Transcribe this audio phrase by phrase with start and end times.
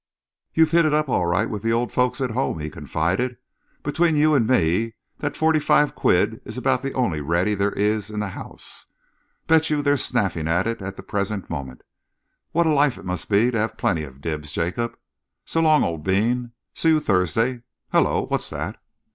[0.55, 3.37] "You've hit it up all right with the old folks at home," he confided.
[3.83, 8.09] "Between you and me, that forty five quid is about the only ready there is
[8.09, 8.87] in the house.
[9.45, 11.83] Bet you they're snaffling it at the present moment.
[12.51, 14.97] What a life it must be to have plenty of the dibs, Jacob!
[15.45, 16.53] So long, old bean.
[16.73, 17.61] See you Thursday.
[17.91, 18.81] Hullo, what's that?"